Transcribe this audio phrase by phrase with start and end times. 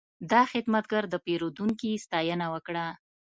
[0.31, 2.85] دا خدمتګر د پیرودونکي ستاینه وکړه.